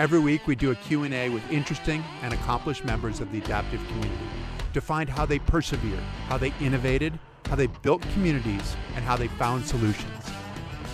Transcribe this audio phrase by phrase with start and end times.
[0.00, 4.24] Every week we do a Q&A with interesting and accomplished members of the adaptive community
[4.72, 9.28] to find how they persevered, how they innovated, how they built communities, and how they
[9.28, 10.24] found solutions.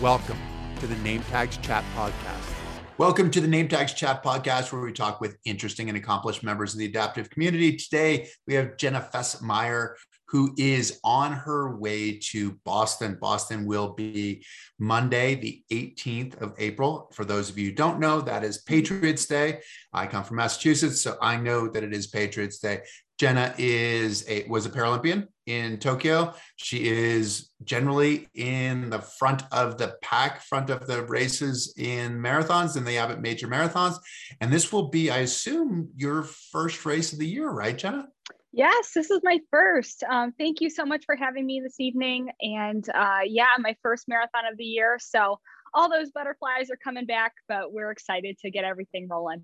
[0.00, 0.38] Welcome
[0.80, 2.52] to the Name Tags Chat Podcast.
[2.98, 6.72] Welcome to the Name Tags Chat Podcast, where we talk with interesting and accomplished members
[6.72, 7.76] of the adaptive community.
[7.76, 9.94] Today, we have Jenna Fesemyer,
[10.28, 13.16] who is on her way to Boston.
[13.20, 14.44] Boston will be
[14.78, 17.10] Monday, the 18th of April.
[17.12, 19.60] For those of you who don't know, that is Patriots Day.
[19.92, 22.80] I come from Massachusetts, so I know that it is Patriots Day.
[23.18, 26.34] Jenna is a was a Paralympian in Tokyo.
[26.56, 32.76] She is generally in the front of the pack, front of the races in marathons
[32.76, 33.96] and the Abbott Major Marathons.
[34.40, 38.08] And this will be, I assume, your first race of the year, right, Jenna?
[38.56, 40.02] Yes, this is my first.
[40.02, 42.30] Um, thank you so much for having me this evening.
[42.40, 44.96] And uh, yeah, my first marathon of the year.
[44.98, 45.40] So
[45.74, 49.42] all those butterflies are coming back, but we're excited to get everything rolling.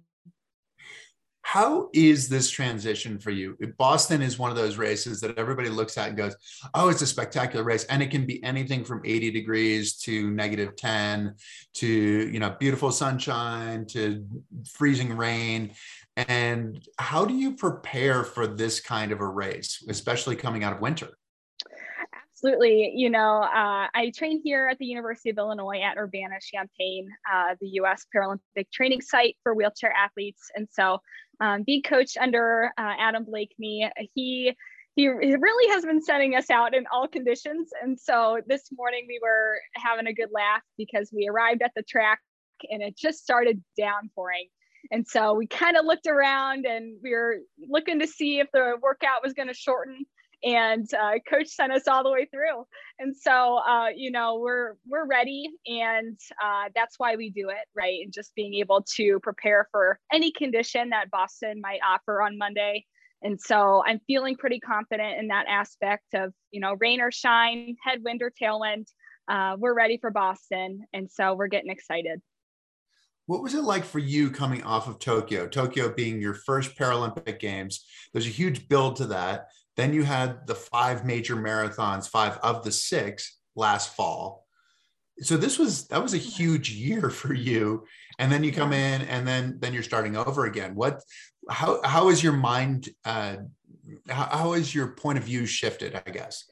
[1.43, 3.59] How is this transition for you?
[3.77, 6.34] Boston is one of those races that everybody looks at and goes,
[6.72, 10.77] "Oh, it's a spectacular race," and it can be anything from 80 degrees to negative
[10.77, 11.34] 10
[11.75, 14.25] to you know beautiful sunshine to
[14.70, 15.75] freezing rain.
[16.17, 20.81] And how do you prepare for this kind of a race, especially coming out of
[20.81, 21.09] winter?
[22.45, 22.93] Absolutely.
[22.97, 27.55] You know, uh, I train here at the University of Illinois at Urbana Champaign, uh,
[27.61, 30.51] the US Paralympic training site for wheelchair athletes.
[30.57, 30.99] And so,
[31.41, 34.55] um, being coached under uh, Adam Bleakney, he
[34.95, 37.71] he really has been sending us out in all conditions.
[37.83, 41.83] And so this morning we were having a good laugh because we arrived at the
[41.83, 42.21] track
[42.71, 44.49] and it just started downpouring.
[44.91, 47.38] And so we kind of looked around and we were
[47.69, 50.05] looking to see if the workout was going to shorten.
[50.44, 52.64] And uh, coach sent us all the way through.
[52.98, 57.69] And so uh, you know we're we're ready and uh, that's why we do it
[57.77, 58.00] right?
[58.03, 62.84] And just being able to prepare for any condition that boston might offer on monday.
[63.22, 67.76] And so i'm feeling pretty confident in that aspect of you know rain or shine
[67.84, 68.87] headwind or tailwind
[69.28, 70.84] uh, we're ready for boston.
[70.92, 72.21] And so we're getting excited
[73.32, 75.48] what was it like for you coming off of Tokyo?
[75.48, 77.87] Tokyo being your first Paralympic Games.
[78.12, 79.47] There's a huge build to that.
[79.75, 84.47] Then you had the five major marathons, five of the six last fall.
[85.21, 87.87] So this was that was a huge year for you.
[88.19, 90.75] And then you come in and then then you're starting over again.
[90.75, 91.00] What
[91.48, 93.37] how how is your mind uh
[94.10, 96.44] how, how is your point of view shifted, I guess?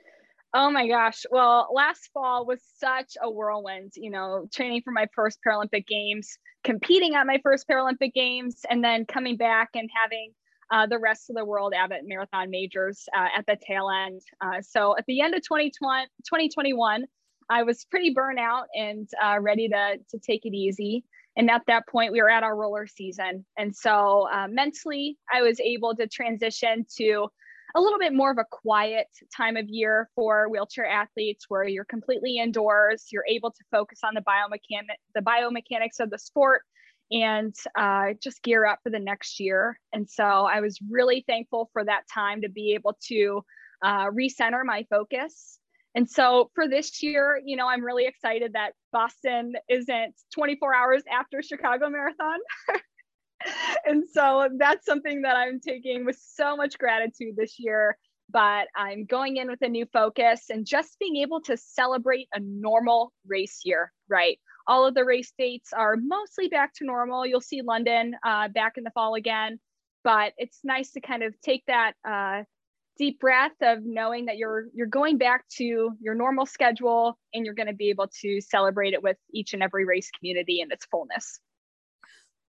[0.53, 1.25] Oh my gosh.
[1.31, 6.39] Well, last fall was such a whirlwind, you know, training for my first Paralympic Games,
[6.65, 10.33] competing at my first Paralympic Games, and then coming back and having
[10.73, 14.21] uh, the rest of the world Abbott Marathon majors uh, at the tail end.
[14.41, 17.05] Uh, so at the end of 2020, 2021,
[17.49, 21.05] I was pretty burnout and uh, ready to, to take it easy.
[21.37, 23.45] And at that point, we were at our roller season.
[23.57, 27.29] And so uh, mentally, I was able to transition to
[27.75, 31.85] a little bit more of a quiet time of year for wheelchair athletes where you're
[31.85, 36.63] completely indoors, you're able to focus on the biomechanic the biomechanics of the sport
[37.11, 39.79] and uh, just gear up for the next year.
[39.93, 43.43] And so I was really thankful for that time to be able to
[43.83, 45.59] uh, recenter my focus.
[45.95, 51.03] And so for this year, you know, I'm really excited that Boston isn't 24 hours
[51.13, 52.39] after Chicago Marathon.
[53.85, 57.97] and so that's something that I'm taking with so much gratitude this year.
[58.33, 62.39] But I'm going in with a new focus and just being able to celebrate a
[62.39, 64.39] normal race year, right?
[64.71, 67.27] all of the race dates are mostly back to normal.
[67.27, 69.59] You'll see London uh, back in the fall again,
[70.05, 72.45] but it's nice to kind of take that uh,
[72.97, 77.55] deep breath of knowing that you're you're going back to your normal schedule and you're
[77.55, 80.85] going to be able to celebrate it with each and every race community in its
[80.87, 81.41] fullness.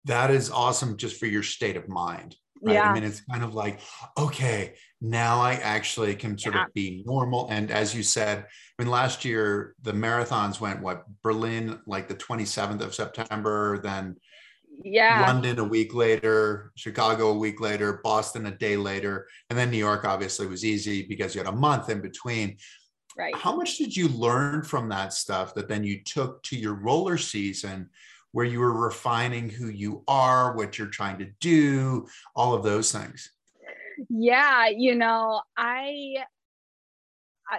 [0.05, 2.35] That is awesome just for your state of mind.
[2.63, 2.75] Right?
[2.75, 2.89] Yeah.
[2.89, 3.79] I mean, it's kind of like,
[4.17, 6.65] okay, now I actually can sort yeah.
[6.65, 7.47] of be normal.
[7.49, 12.15] And as you said, I mean, last year the marathons went what Berlin like the
[12.15, 14.15] 27th of September, then
[14.83, 19.69] yeah, London a week later, Chicago a week later, Boston a day later, and then
[19.69, 22.57] New York obviously was easy because you had a month in between.
[23.17, 23.35] Right.
[23.35, 27.17] How much did you learn from that stuff that then you took to your roller
[27.17, 27.89] season?
[28.31, 32.91] Where you were refining who you are, what you're trying to do, all of those
[32.91, 33.31] things?
[34.09, 36.23] Yeah, you know, I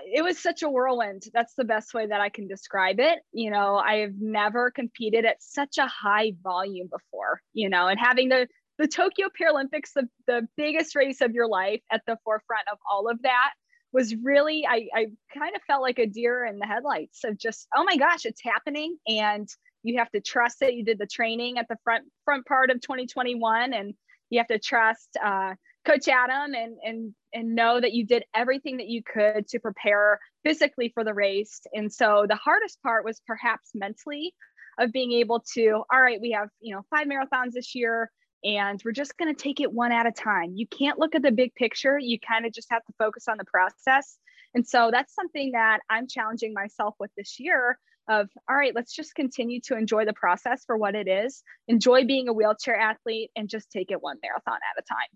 [0.07, 1.25] it was such a whirlwind.
[1.35, 3.19] That's the best way that I can describe it.
[3.33, 8.01] You know, I have never competed at such a high volume before, you know, and
[8.01, 8.49] having the
[8.79, 13.09] the Tokyo Paralympics, the, the biggest race of your life at the forefront of all
[13.09, 13.53] of that
[13.93, 17.69] was really, I, I kind of felt like a deer in the headlights of just,
[17.77, 18.97] oh my gosh, it's happening.
[19.07, 19.47] And
[19.83, 22.81] you have to trust that you did the training at the front front part of
[22.81, 23.95] 2021 and
[24.31, 28.77] you have to trust uh, coach adam and and and know that you did everything
[28.77, 31.61] that you could to prepare physically for the race.
[31.73, 34.35] And so the hardest part was perhaps mentally
[34.79, 38.11] of being able to all right we have you know five marathons this year
[38.45, 40.53] and we're just going to take it one at a time.
[40.55, 41.97] You can't look at the big picture.
[41.99, 44.19] You kind of just have to focus on the process.
[44.55, 47.79] And so that's something that i'm challenging myself with this year
[48.09, 51.43] of all right let's just continue to enjoy the process for what it is.
[51.69, 55.09] Enjoy being a wheelchair athlete and just take it one marathon at a time.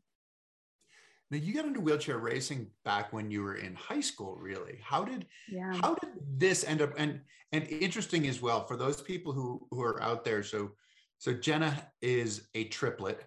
[1.30, 4.78] Now you got into wheelchair racing back when you were in high school really.
[4.82, 5.72] How did yeah.
[5.82, 7.20] how did this end up and
[7.52, 10.72] and interesting as well for those people who who are out there so
[11.18, 13.24] so jenna is a triplet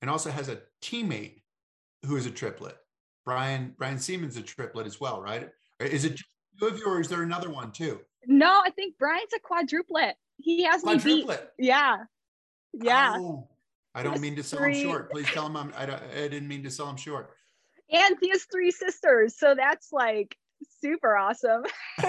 [0.00, 1.42] and also has a teammate
[2.06, 2.76] who is a triplet.
[3.26, 5.50] Brian brian Siemann a triplet as well right?
[5.80, 8.96] Is it just two of you or is there another one too no, I think
[8.98, 10.12] Brian's a quadruplet.
[10.36, 11.04] He has quadruplet.
[11.04, 11.40] me beat.
[11.58, 11.96] Yeah.
[12.74, 13.14] Yeah.
[13.16, 13.48] Oh,
[13.94, 14.80] I don't mean to sell three.
[14.80, 15.10] him short.
[15.10, 17.30] Please tell him I'm, I, I didn't mean to sell him short.
[17.90, 19.38] And he has three sisters.
[19.38, 20.36] So that's like
[20.80, 21.64] super awesome.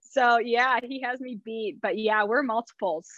[0.00, 1.80] so yeah, he has me beat.
[1.80, 3.08] But yeah, we're multiples.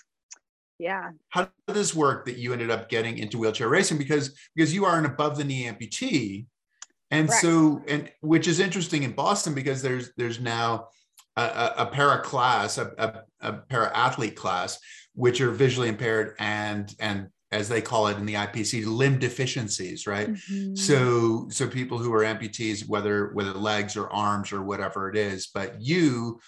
[0.78, 1.10] Yeah.
[1.30, 3.98] How did this work that you ended up getting into wheelchair racing?
[3.98, 6.46] Because because you are an above the knee amputee.
[7.10, 7.42] And Correct.
[7.42, 10.86] so, and which is interesting in Boston because there's there's now
[11.40, 14.78] a, a, a para class, a, a, a para athlete class,
[15.14, 20.06] which are visually impaired and and as they call it in the IPC, limb deficiencies,
[20.06, 20.30] right?
[20.30, 20.76] Mm-hmm.
[20.76, 25.48] So so people who are amputees, whether whether legs or arms or whatever it is,
[25.48, 26.40] but you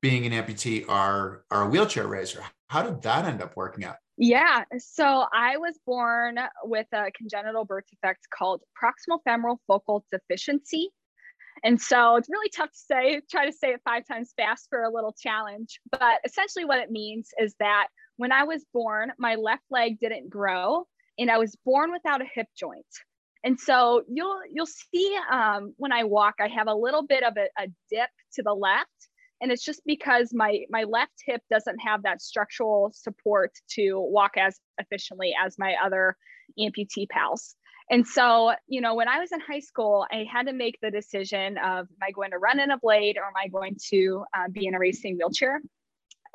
[0.00, 2.42] being an amputee are are a wheelchair racer.
[2.68, 3.96] How did that end up working out?
[4.16, 4.64] Yeah.
[4.78, 10.90] So I was born with a congenital birth defect called proximal femoral focal deficiency.
[11.64, 14.82] And so it's really tough to say, try to say it five times fast for
[14.82, 15.80] a little challenge.
[15.90, 20.30] But essentially, what it means is that when I was born, my left leg didn't
[20.30, 20.86] grow
[21.18, 22.86] and I was born without a hip joint.
[23.44, 27.34] And so you'll you'll see um, when I walk, I have a little bit of
[27.36, 28.90] a, a dip to the left
[29.40, 34.32] and it's just because my my left hip doesn't have that structural support to walk
[34.36, 36.16] as efficiently as my other
[36.58, 37.54] amputee pals
[37.90, 40.90] and so you know when i was in high school i had to make the
[40.90, 44.24] decision of am i going to run in a blade or am i going to
[44.36, 45.60] uh, be in a racing wheelchair?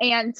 [0.00, 0.34] And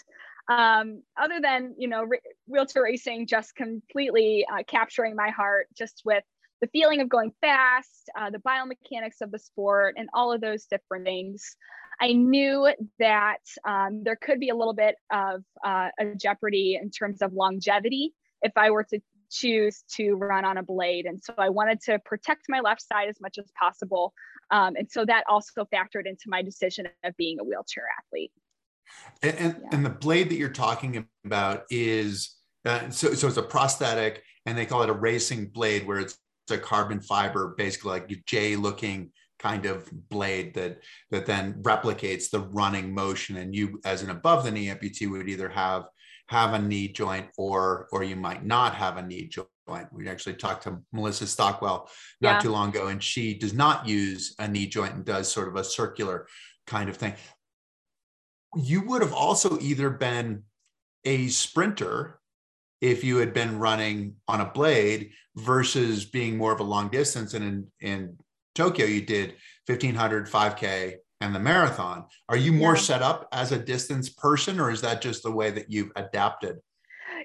[0.48, 6.02] um, other than you know re- wheelchair racing just completely uh, capturing my heart just
[6.04, 6.24] with
[6.60, 10.66] the feeling of going fast uh, the biomechanics of the sport and all of those
[10.66, 11.56] different things
[12.00, 12.68] I knew
[12.98, 17.32] that um, there could be a little bit of uh, a jeopardy in terms of
[17.32, 18.12] longevity
[18.42, 19.00] if I were to
[19.34, 21.06] choose to run on a blade.
[21.06, 24.12] And so I wanted to protect my left side as much as possible.
[24.50, 28.32] Um, and so that also factored into my decision of being a wheelchair athlete.
[29.22, 29.68] And, and, yeah.
[29.72, 34.56] and the blade that you're talking about is uh, so, so it's a prosthetic and
[34.56, 38.16] they call it a racing blade where it's, it's a carbon fiber, basically like a
[38.26, 40.78] J looking kind of blade that
[41.10, 45.28] that then replicates the running motion and you as an above the knee amputee would
[45.28, 45.84] either have
[46.28, 49.48] have a knee joint or or you might not have a knee joint.
[49.92, 51.88] We actually talked to melissa stockwell
[52.20, 52.40] not yeah.
[52.40, 55.56] too long ago and she does not use a knee joint and does sort of
[55.56, 56.26] a circular
[56.66, 57.14] kind of thing.
[58.56, 60.44] You would have also either been
[61.04, 62.20] a sprinter
[62.80, 67.34] if you had been running on a blade versus being more of a long distance.
[67.34, 68.18] And in, in
[68.54, 69.34] Tokyo, you did
[69.66, 72.04] 1500, 5K, and the marathon.
[72.28, 72.82] Are you more yeah.
[72.82, 76.58] set up as a distance person, or is that just the way that you've adapted?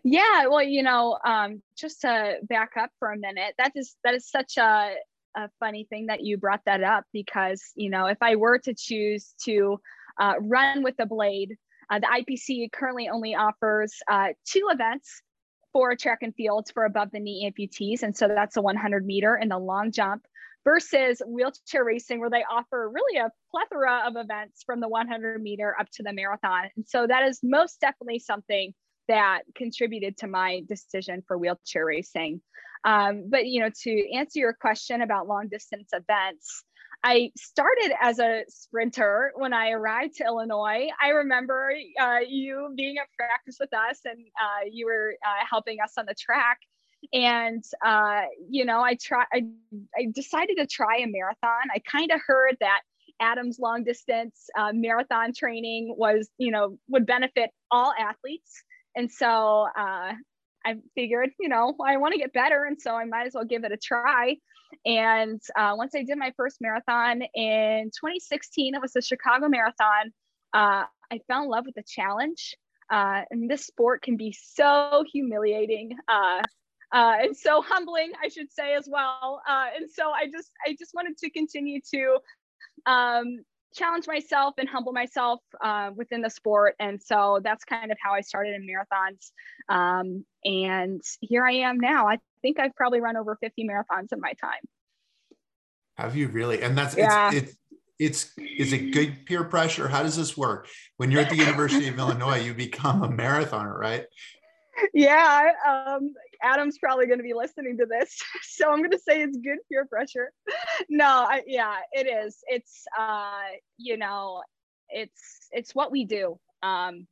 [0.03, 4.13] Yeah, well, you know, um, just to back up for a minute, that is that
[4.13, 4.95] is such a,
[5.35, 8.73] a funny thing that you brought that up because you know, if I were to
[8.73, 9.79] choose to
[10.17, 11.57] uh, run with the blade,
[11.89, 15.21] uh, the IPC currently only offers uh, two events
[15.73, 19.35] for track and field for above the knee amputees, and so that's a 100 meter
[19.35, 20.23] and the long jump
[20.63, 25.75] versus wheelchair racing, where they offer really a plethora of events from the 100 meter
[25.79, 26.69] up to the marathon.
[26.75, 28.73] And so that is most definitely something
[29.07, 32.41] that contributed to my decision for wheelchair racing.
[32.85, 36.63] Um, but you know, to answer your question about long distance events,
[37.03, 40.89] I started as a sprinter when I arrived to Illinois.
[41.01, 45.77] I remember uh, you being at practice with us, and uh, you were uh, helping
[45.81, 46.59] us on the track
[47.13, 49.45] and uh, you know i try I,
[49.97, 51.69] I decided to try a marathon.
[51.73, 52.81] I kind of heard that
[53.21, 58.63] adam's long distance uh, marathon training was you know would benefit all athletes.
[58.95, 60.13] And so uh,
[60.65, 63.45] i figured you know i want to get better and so i might as well
[63.45, 64.37] give it a try.
[64.85, 70.11] And uh, once i did my first marathon in 2016 it was the chicago marathon
[70.53, 72.55] uh, I fell in love with the challenge.
[72.91, 76.41] Uh, and this sport can be so humiliating uh,
[76.91, 79.41] uh, and so humbling, I should say as well.
[79.47, 82.17] Uh, and so I just I just wanted to continue to
[82.85, 83.39] um,
[83.73, 86.75] challenge myself and humble myself uh, within the sport.
[86.79, 89.31] And so that's kind of how I started in marathons.
[89.69, 92.07] Um, and here I am now.
[92.07, 94.61] I think I've probably run over 50 marathons in my time.
[95.97, 96.61] Have you really?
[96.61, 97.31] And that's yeah.
[97.33, 97.55] it's, it's
[97.99, 99.89] it's is it good peer pressure?
[99.89, 100.67] How does this work?
[100.95, 104.05] When you're at the University of Illinois, you become a marathoner, right?
[104.93, 109.21] Yeah, um, Adam's probably going to be listening to this, so I'm going to say
[109.21, 110.31] it's good peer pressure.
[110.89, 112.37] No, I, yeah, it is.
[112.47, 113.41] It's uh,
[113.77, 114.43] you know,
[114.89, 116.39] it's it's what we do.
[116.63, 117.05] Um,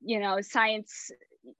[0.00, 1.10] you know, science.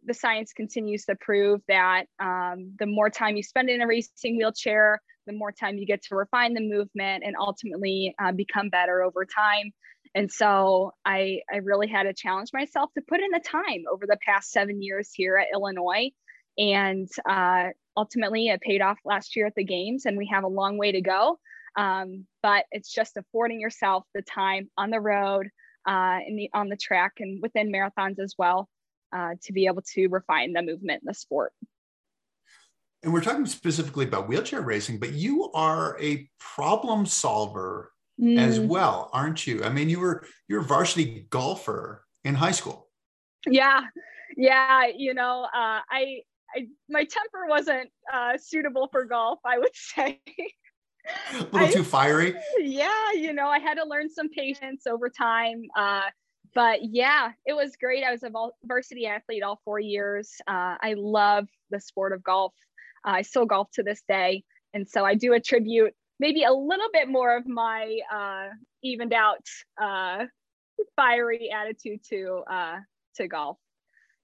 [0.04, 4.37] The science continues to prove that um, the more time you spend in a racing
[4.37, 9.02] wheelchair, the more time you get to refine the movement and ultimately uh, become better
[9.02, 9.73] over time.
[10.14, 14.06] And so I, I really had to challenge myself to put in the time over
[14.06, 16.11] the past seven years here at Illinois
[16.58, 20.48] and uh, ultimately, it paid off last year at the games, and we have a
[20.48, 21.38] long way to go.
[21.76, 25.48] Um, but it's just affording yourself the time on the road,
[25.86, 28.68] uh, in the on the track, and within marathons as well,
[29.14, 31.52] uh, to be able to refine the movement in the sport.
[33.02, 38.38] And we're talking specifically about wheelchair racing, but you are a problem solver mm.
[38.38, 39.62] as well, aren't you?
[39.62, 42.88] I mean, you were you're a varsity golfer in high school.
[43.46, 43.82] Yeah,
[44.36, 44.86] yeah.
[44.86, 46.22] You know, uh, I
[46.56, 50.20] I, my temper wasn't uh, suitable for golf, I would say.
[51.32, 52.34] a little I, too fiery.
[52.58, 55.62] Yeah, you know, I had to learn some patience over time.
[55.76, 56.02] Uh,
[56.54, 58.02] but yeah, it was great.
[58.02, 58.30] I was a
[58.64, 60.32] varsity athlete all four years.
[60.46, 62.54] Uh, I love the sport of golf.
[63.06, 66.88] Uh, I still golf to this day, and so I do attribute maybe a little
[66.92, 68.48] bit more of my uh,
[68.82, 69.44] evened out,
[69.80, 70.25] uh,
[70.96, 72.42] fiery attitude to
[73.16, 73.58] to golf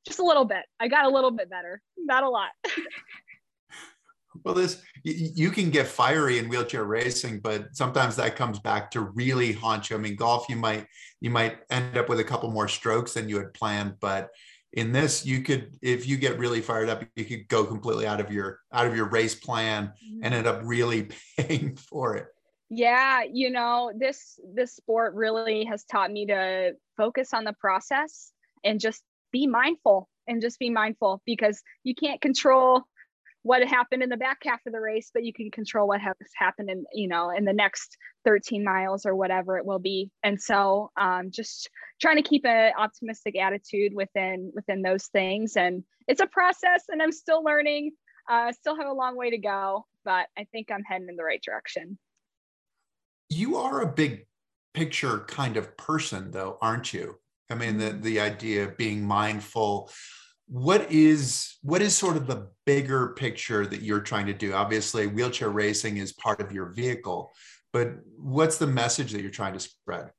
[0.06, 0.64] just a little bit.
[0.80, 2.50] I got a little bit better, not a lot.
[4.44, 9.00] well, this you can get fiery in wheelchair racing, but sometimes that comes back to
[9.00, 9.96] really haunt you.
[9.96, 10.86] I mean, golf, you might
[11.20, 14.30] you might end up with a couple more strokes than you had planned, but
[14.72, 18.20] in this you could if you get really fired up you could go completely out
[18.20, 20.24] of your out of your race plan mm-hmm.
[20.24, 22.26] and end up really paying for it
[22.70, 28.32] yeah you know this this sport really has taught me to focus on the process
[28.64, 32.84] and just be mindful and just be mindful because you can't control
[33.42, 36.14] what happened in the back half of the race, but you can control what has
[36.36, 40.10] happened in, you know, in the next 13 miles or whatever it will be.
[40.22, 41.68] And so um, just
[42.00, 45.56] trying to keep an optimistic attitude within within those things.
[45.56, 47.92] And it's a process and I'm still learning.
[48.30, 51.24] Uh, still have a long way to go, but I think I'm heading in the
[51.24, 51.98] right direction.
[53.28, 54.26] You are a big
[54.74, 57.18] picture kind of person though, aren't you?
[57.52, 59.90] I mean, the, the idea of being mindful.
[60.48, 64.52] What is what is sort of the bigger picture that you're trying to do?
[64.52, 67.32] Obviously, wheelchair racing is part of your vehicle,
[67.72, 70.10] but what's the message that you're trying to spread?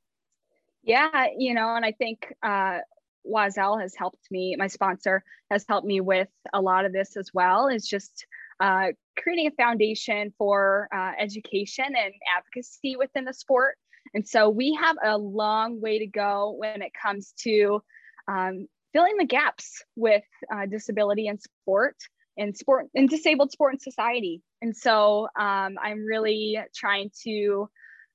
[0.84, 2.80] Yeah, you know, and I think uh,
[3.26, 4.56] Oiselle has helped me.
[4.58, 7.68] My sponsor has helped me with a lot of this as well.
[7.68, 8.26] Is just
[8.60, 8.88] uh,
[9.18, 13.76] creating a foundation for uh, education and advocacy within the sport.
[14.14, 17.82] And so we have a long way to go when it comes to
[18.28, 21.96] um, filling the gaps with uh, disability and sport
[22.38, 24.42] and sport and disabled sport and society.
[24.62, 27.70] And so um, I'm really trying to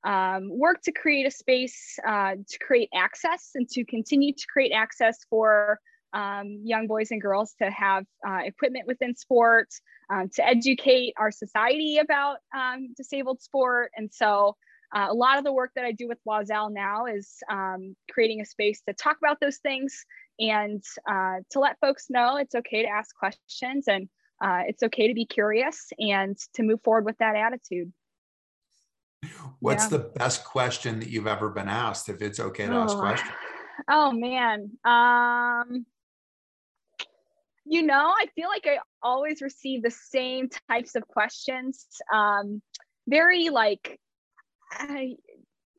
[0.05, 4.73] um, work to create a space uh, to create access and to continue to create
[4.73, 5.81] access for
[6.13, 9.69] um, young boys and girls to have uh, equipment within sport,
[10.11, 13.91] um, to educate our society about um, disabled sport.
[13.97, 14.57] And so
[14.95, 18.41] uh, a lot of the work that I do with Oiselle now is um, creating
[18.41, 20.05] a space to talk about those things
[20.39, 24.09] and uh, to let folks know it's okay to ask questions and
[24.43, 27.93] uh, it's okay to be curious and to move forward with that attitude.
[29.59, 29.99] What's yeah.
[29.99, 32.83] the best question that you've ever been asked if it's okay to oh.
[32.83, 33.33] ask questions?
[33.91, 34.71] Oh man.
[34.85, 35.87] Um,
[37.65, 41.87] you know, I feel like I always receive the same types of questions.
[42.13, 42.63] Um,
[43.09, 43.99] very like
[44.71, 45.17] I,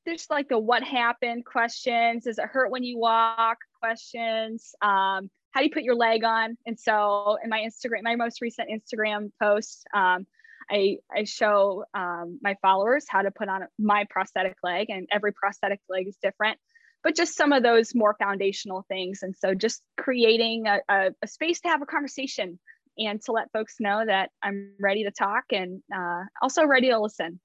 [0.06, 2.24] there's like the what happened questions.
[2.24, 4.74] Does it hurt when you walk questions?
[4.82, 6.58] Um, how do you put your leg on?
[6.66, 10.26] And so in my Instagram, my most recent Instagram post, um,
[10.72, 15.34] I, I show um, my followers how to put on my prosthetic leg, and every
[15.34, 16.60] prosthetic leg is different,
[17.04, 19.24] but just some of those more foundational things.
[19.24, 22.60] And so just creating a, a, a space to have a conversation
[23.00, 27.00] and to let folks know that I'm ready to talk and uh, also ready to
[27.00, 27.40] listen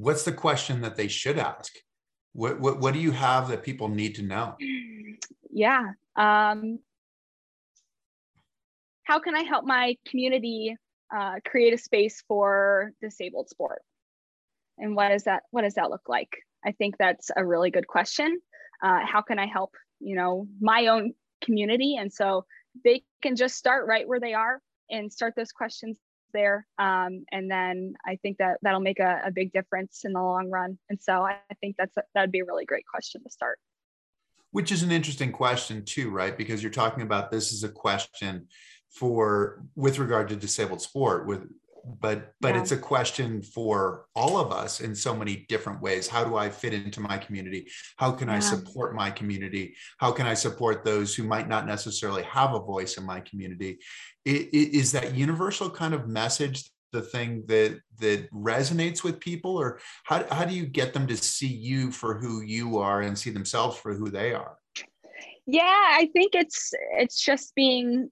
[0.00, 1.72] what's the question that they should ask?
[2.32, 4.56] What, what, what do you have that people need to know?
[5.52, 5.92] Yeah.
[6.16, 6.78] Um,
[9.04, 10.76] how can I help my community
[11.14, 13.82] uh, create a space for disabled sport?
[14.78, 16.30] And what is that what does that look like?
[16.64, 18.40] I think that's a really good question.
[18.82, 21.12] Uh, how can I help you know my own
[21.44, 21.96] community?
[21.96, 22.46] And so
[22.84, 25.98] they can just start right where they are and start those questions
[26.32, 26.66] there.
[26.78, 30.50] Um, and then I think that that'll make a, a, big difference in the long
[30.50, 30.78] run.
[30.88, 33.58] And so I, I think that's that'd be a really great question to start.
[34.52, 36.36] Which is an interesting question too, right?
[36.36, 38.48] Because you're talking about this as a question
[38.90, 41.46] for with regard to disabled sport with
[41.84, 42.60] but but yeah.
[42.60, 46.08] it's a question for all of us in so many different ways.
[46.08, 47.66] How do i fit into my community?
[47.96, 48.36] How can yeah.
[48.36, 49.74] i support my community?
[49.98, 53.78] How can i support those who might not necessarily have a voice in my community?
[54.24, 60.24] Is that universal kind of message the thing that that resonates with people or how,
[60.32, 63.76] how do you get them to see you for who you are and see themselves
[63.76, 64.56] for who they are?
[65.46, 65.62] Yeah
[66.00, 68.10] i think it's it's just being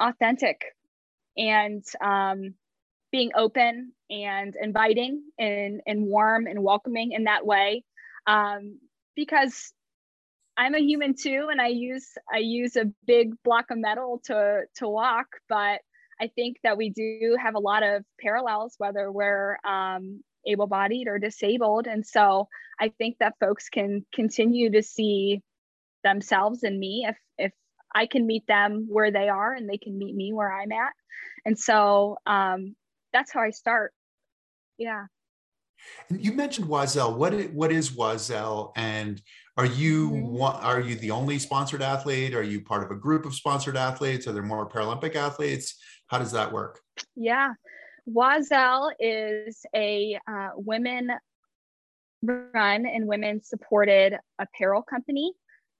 [0.00, 0.62] authentic
[1.36, 2.54] and um,
[3.12, 7.84] being open and inviting and, and warm and welcoming in that way
[8.26, 8.78] um,
[9.14, 9.72] because
[10.56, 14.62] i'm a human too and i use i use a big block of metal to
[14.74, 15.80] to walk but
[16.20, 21.18] i think that we do have a lot of parallels whether we're um, able-bodied or
[21.18, 22.48] disabled and so
[22.80, 25.40] i think that folks can continue to see
[26.04, 27.52] themselves and me if if
[27.94, 30.92] I can meet them where they are and they can meet me where I'm at.
[31.44, 32.74] And so um,
[33.12, 33.92] that's how I start.
[34.78, 35.06] Yeah.
[36.08, 37.16] And you mentioned Oiselle.
[37.16, 38.72] What is, what is Oiselle?
[38.76, 39.20] And
[39.56, 40.42] are you mm-hmm.
[40.42, 42.34] are you the only sponsored athlete?
[42.34, 44.26] Are you part of a group of sponsored athletes?
[44.26, 45.76] Are there more Paralympic athletes?
[46.06, 46.80] How does that work?
[47.16, 47.52] Yeah,
[48.08, 51.10] Oiselle is a uh, women
[52.22, 55.32] run and women supported apparel company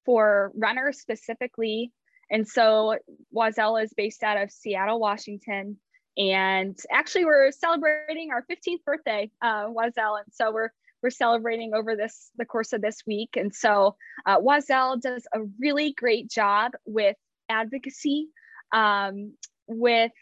[0.05, 1.93] for runners specifically
[2.33, 2.97] and so
[3.37, 5.77] Oiselle is based out of Seattle, Washington.
[6.17, 10.17] And actually, we're celebrating our 15th birthday, uh, Oiselle.
[10.17, 10.71] And so we're
[11.03, 13.31] we're celebrating over this the course of this week.
[13.37, 17.17] And so uh, Oiselle does a really great job with
[17.49, 18.29] advocacy,
[18.73, 19.35] um,
[19.67, 20.13] with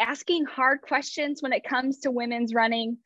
[0.00, 2.98] asking hard questions when it comes to women's running,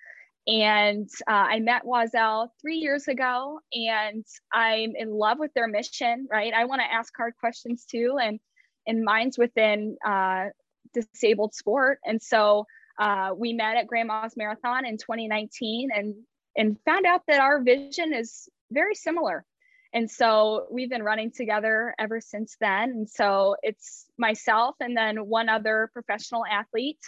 [0.47, 6.29] and uh, I met Oiselle three years ago, and I'm in love with their mission.
[6.31, 8.39] Right, I want to ask hard questions too, and
[8.87, 10.47] and mine's within uh,
[10.95, 11.99] disabled sport.
[12.05, 12.67] And so
[12.99, 16.15] uh, we met at Grandma's Marathon in 2019, and
[16.57, 19.45] and found out that our vision is very similar.
[19.93, 22.91] And so we've been running together ever since then.
[22.91, 27.01] And so it's myself and then one other professional athlete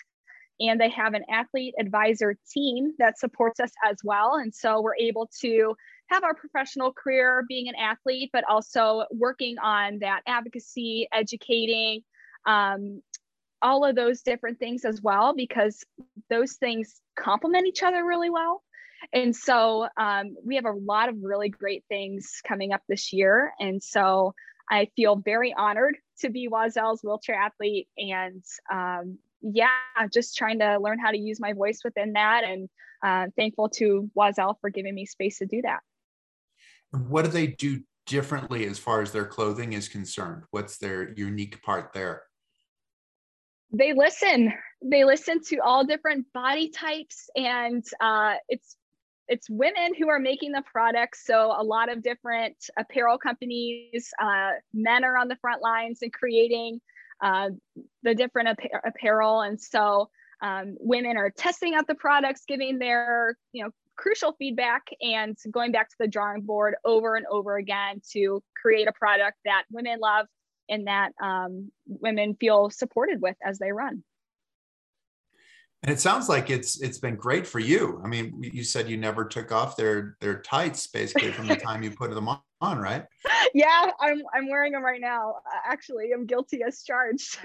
[0.60, 4.36] and they have an athlete advisor team that supports us as well.
[4.36, 5.76] And so we're able to
[6.08, 12.02] have our professional career being an athlete, but also working on that advocacy, educating,
[12.46, 13.02] um,
[13.62, 15.84] all of those different things as well, because
[16.30, 18.62] those things complement each other really well.
[19.12, 23.52] And so um, we have a lot of really great things coming up this year.
[23.60, 24.34] And so
[24.70, 28.42] I feel very honored to be Oiselle's wheelchair athlete and
[28.72, 29.68] um, yeah,
[30.12, 32.68] just trying to learn how to use my voice within that and
[33.04, 35.80] uh, thankful to Oiselle for giving me space to do that.
[36.90, 40.44] What do they do differently as far as their clothing is concerned?
[40.50, 42.22] What's their unique part there?
[43.72, 44.52] They listen.
[44.82, 48.76] They listen to all different body types, and uh, it's
[49.28, 51.26] it's women who are making the products.
[51.26, 56.12] So a lot of different apparel companies, uh, men are on the front lines and
[56.12, 56.80] creating
[57.20, 57.50] uh,
[58.02, 59.40] the different ap- apparel.
[59.40, 64.82] And so um, women are testing out the products, giving their, you know, crucial feedback
[65.00, 69.38] and going back to the drawing board over and over again to create a product
[69.44, 70.26] that women love
[70.68, 74.02] and that um, women feel supported with as they run.
[75.82, 78.00] And it sounds like it's it's been great for you.
[78.04, 81.82] I mean, you said you never took off their their tights basically from the time
[81.82, 83.04] you put them on, right?
[83.54, 85.36] Yeah, I'm I'm wearing them right now.
[85.64, 87.38] Actually, I'm guilty as charged.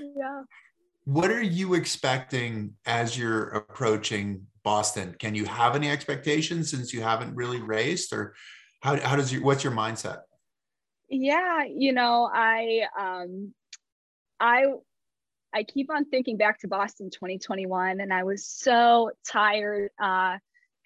[0.00, 0.42] yeah.
[1.04, 5.14] What are you expecting as you're approaching Boston?
[5.18, 8.34] Can you have any expectations since you haven't really raced, or
[8.82, 10.22] how how does your what's your mindset?
[11.08, 13.52] Yeah, you know, I um
[14.40, 14.64] I
[15.54, 20.38] I keep on thinking back to Boston 2021, and I was so tired uh,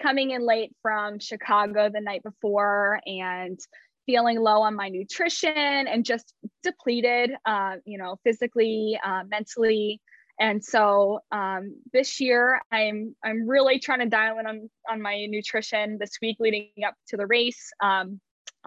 [0.03, 3.59] coming in late from Chicago the night before and
[4.07, 10.01] feeling low on my nutrition and just depleted, uh, you know, physically, uh, mentally.
[10.41, 15.27] And so um, this year, I'm I'm really trying to dial in on on my
[15.27, 17.71] nutrition this week leading up to the race.
[17.83, 18.21] Um,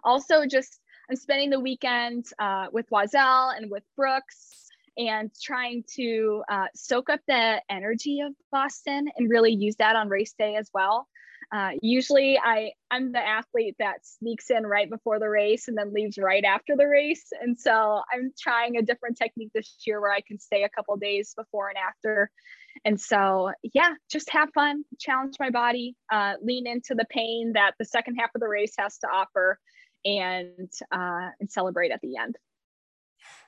[0.03, 6.43] also, just I'm spending the weekend uh, with Oiselle and with Brooks and trying to
[6.49, 10.69] uh, soak up the energy of Boston and really use that on race day as
[10.73, 11.07] well.
[11.53, 15.93] Uh, usually I I'm the athlete that sneaks in right before the race and then
[15.93, 17.25] leaves right after the race.
[17.41, 20.95] And so I'm trying a different technique this year where I can stay a couple
[20.95, 22.31] days before and after.
[22.85, 27.73] And so yeah, just have fun, challenge my body, uh, lean into the pain that
[27.79, 29.59] the second half of the race has to offer,
[30.05, 32.37] and uh, and celebrate at the end.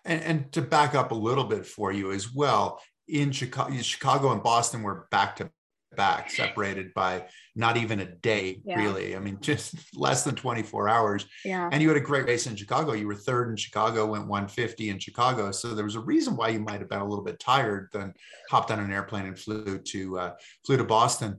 [0.06, 4.32] And, and to back up a little bit for you as well, in Chicago, Chicago
[4.32, 5.50] and Boston were back to
[5.96, 8.78] back, separated by not even a day, yeah.
[8.78, 9.16] really.
[9.16, 11.26] I mean, just less than 24 hours.
[11.46, 11.70] Yeah.
[11.72, 12.94] And you had a great race in Chicago.
[12.94, 15.52] You were third in Chicago, went 150 in Chicago.
[15.52, 18.14] So there was a reason why you might have been a little bit tired, then
[18.50, 20.32] hopped on an airplane and flew to uh,
[20.66, 21.38] flew to Boston.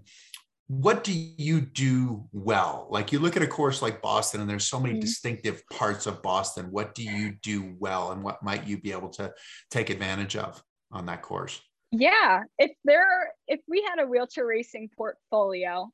[0.68, 2.86] What do you do well?
[2.90, 5.00] Like you look at a course like Boston, and there's so many mm-hmm.
[5.00, 6.70] distinctive parts of Boston.
[6.70, 9.32] What do you do well, and what might you be able to
[9.70, 11.60] take advantage of on that course?
[11.96, 15.88] yeah if there if we had a wheelchair racing portfolio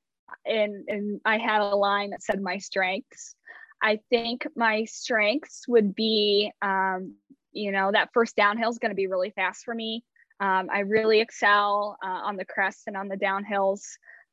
[0.46, 3.34] and and i had a line that said my strengths
[3.82, 7.14] i think my strengths would be um,
[7.52, 10.02] you know that first downhill is going to be really fast for me
[10.40, 13.82] um, i really excel uh, on the crests and on the downhills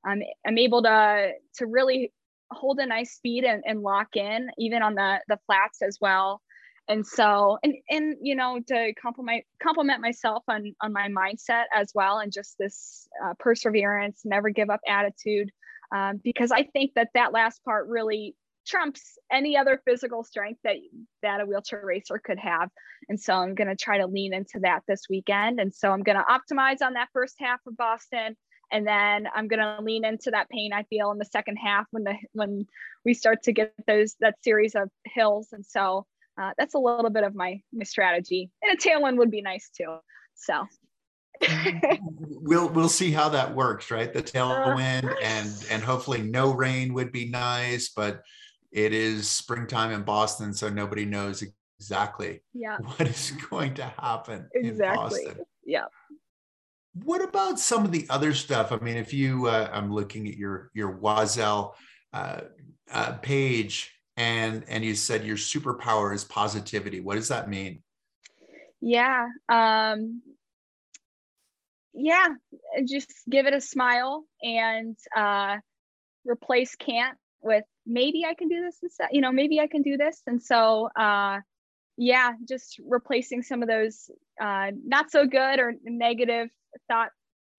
[0.08, 2.12] um, i'm able to to really
[2.52, 6.42] hold a nice speed and, and lock in even on the the flats as well.
[6.90, 11.92] And so and and you know to compliment compliment myself on on my mindset as
[11.94, 15.50] well and just this uh, perseverance never give up attitude
[15.94, 20.78] um, because i think that that last part really trumps any other physical strength that
[21.24, 22.70] that a wheelchair racer could have.
[23.10, 25.60] And so i'm going to try to lean into that this weekend.
[25.60, 28.38] And so i'm going to optimize on that first half of boston
[28.72, 31.86] and then i'm going to lean into that pain i feel in the second half
[31.92, 32.66] when the when
[33.06, 36.06] we start to get those that series of hills and so
[36.40, 38.52] uh, that's a little bit of my my strategy.
[38.62, 39.98] And a tailwind would be nice too.
[40.36, 40.66] So
[42.20, 44.14] we'll we'll see how that works, right?
[44.14, 48.22] The tailwind and and hopefully no rain would be nice, but
[48.72, 51.44] it is springtime in Boston, so nobody knows
[51.80, 52.78] exactly yeah.
[52.98, 55.22] what is going to happen exactly.
[55.22, 55.46] in Boston.
[55.66, 55.86] Yeah.
[57.04, 58.72] What about some of the other stuff?
[58.72, 61.74] I mean, if you, uh, I'm looking at your your Oiselle
[62.14, 62.42] uh,
[62.92, 67.00] uh, page, and and you said your superpower is positivity.
[67.00, 67.84] What does that mean?
[68.82, 70.22] Yeah um
[71.94, 72.28] yeah
[72.88, 75.58] just give it a smile and uh
[76.26, 79.98] replace can't with maybe i can do this instead you know maybe i can do
[79.98, 80.22] this.
[80.28, 81.40] And so uh
[81.98, 86.50] yeah just replacing some of those uh not so good or negative
[86.88, 87.10] thought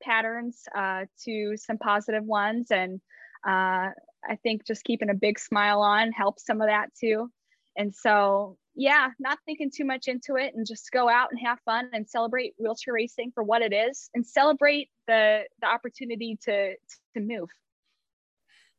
[0.03, 3.01] patterns uh to some positive ones and
[3.47, 3.89] uh
[4.29, 7.31] I think just keeping a big smile on helps some of that too.
[7.77, 11.59] And so, yeah, not thinking too much into it and just go out and have
[11.65, 16.75] fun and celebrate wheelchair racing for what it is and celebrate the the opportunity to
[17.15, 17.49] to move.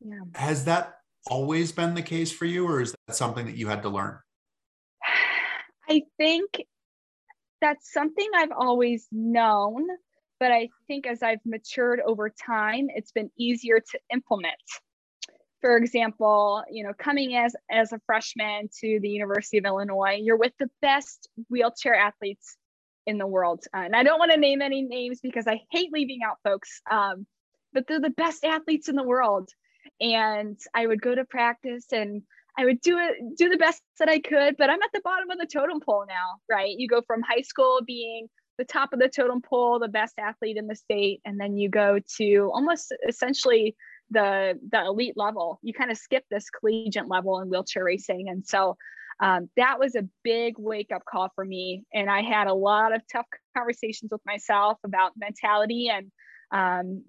[0.01, 0.19] Yeah.
[0.35, 0.95] Has that
[1.27, 4.17] always been the case for you or is that something that you had to learn?
[5.89, 6.61] I think
[7.61, 9.87] that's something I've always known,
[10.39, 14.55] but I think as I've matured over time, it's been easier to implement
[15.61, 20.37] for example, you know, coming as as a freshman to the University of Illinois, you're
[20.37, 22.57] with the best wheelchair athletes
[23.05, 23.63] in the world.
[23.73, 26.81] Uh, and I don't want to name any names because I hate leaving out folks,
[26.89, 27.25] um,
[27.73, 29.49] but they're the best athletes in the world.
[29.99, 32.21] And I would go to practice and
[32.57, 35.29] I would do it, do the best that I could, but I'm at the bottom
[35.29, 36.75] of the totem pole now, right?
[36.77, 38.27] You go from high school being
[38.59, 41.69] the top of the totem pole, the best athlete in the state, and then you
[41.69, 43.75] go to almost essentially
[44.11, 45.59] the the elite level.
[45.63, 48.77] You kind of skip this collegiate level in wheelchair racing, and so
[49.21, 51.83] um, that was a big wake up call for me.
[51.93, 56.11] And I had a lot of tough conversations with myself about mentality and
[56.51, 57.03] um,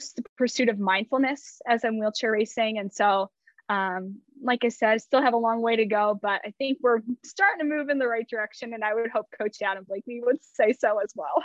[0.00, 2.78] just the pursuit of mindfulness as I'm wheelchair racing.
[2.78, 3.30] And so,
[3.68, 7.00] um, like I said, still have a long way to go, but I think we're
[7.24, 8.74] starting to move in the right direction.
[8.74, 11.44] And I would hope Coach Adam Bleakney would say so as well.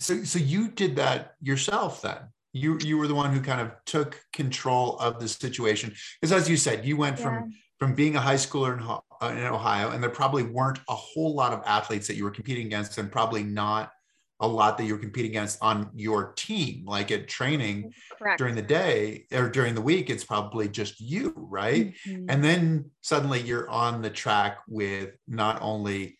[0.00, 2.18] So, so you did that yourself then?
[2.54, 6.48] you you were the one who kind of took control of the situation because as
[6.48, 7.24] you said you went yeah.
[7.24, 10.94] from from being a high schooler in, uh, in ohio and there probably weren't a
[10.94, 13.90] whole lot of athletes that you were competing against and probably not
[14.40, 18.38] a lot that you're competing against on your team like at training Correct.
[18.38, 22.26] during the day or during the week it's probably just you right mm-hmm.
[22.28, 26.18] and then suddenly you're on the track with not only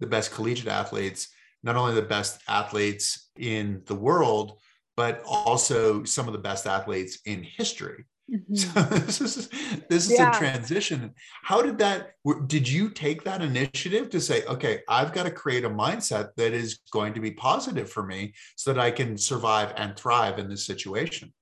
[0.00, 1.28] the best collegiate athletes
[1.62, 4.58] not only the best athletes in the world,
[4.96, 8.04] but also some of the best athletes in history.
[8.30, 8.54] Mm-hmm.
[8.54, 9.48] So this is
[9.88, 10.30] this is yeah.
[10.30, 11.14] a transition.
[11.42, 12.12] How did that?
[12.46, 16.52] Did you take that initiative to say, okay, I've got to create a mindset that
[16.52, 20.48] is going to be positive for me, so that I can survive and thrive in
[20.48, 21.32] this situation?